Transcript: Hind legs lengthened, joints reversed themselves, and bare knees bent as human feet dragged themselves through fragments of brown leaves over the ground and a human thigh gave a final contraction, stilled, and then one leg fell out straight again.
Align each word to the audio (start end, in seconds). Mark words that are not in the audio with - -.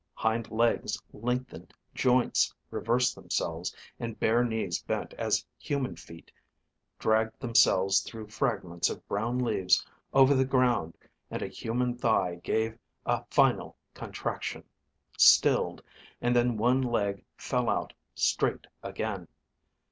Hind 0.15 0.49
legs 0.49 0.99
lengthened, 1.13 1.75
joints 1.93 2.51
reversed 2.71 3.13
themselves, 3.13 3.75
and 3.99 4.19
bare 4.19 4.43
knees 4.43 4.81
bent 4.81 5.13
as 5.13 5.45
human 5.59 5.95
feet 5.95 6.31
dragged 6.97 7.39
themselves 7.39 7.99
through 7.99 8.29
fragments 8.29 8.89
of 8.89 9.07
brown 9.07 9.37
leaves 9.37 9.85
over 10.11 10.33
the 10.33 10.43
ground 10.43 10.97
and 11.29 11.43
a 11.43 11.47
human 11.47 11.95
thigh 11.95 12.33
gave 12.43 12.79
a 13.05 13.23
final 13.25 13.77
contraction, 13.93 14.63
stilled, 15.19 15.83
and 16.19 16.35
then 16.35 16.57
one 16.57 16.81
leg 16.81 17.23
fell 17.37 17.69
out 17.69 17.93
straight 18.15 18.65
again. 18.81 19.27